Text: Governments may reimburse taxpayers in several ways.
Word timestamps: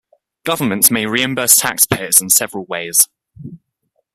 Governments 0.45 0.89
may 0.89 1.05
reimburse 1.05 1.53
taxpayers 1.55 2.19
in 2.19 2.31
several 2.31 2.65
ways. 2.65 3.07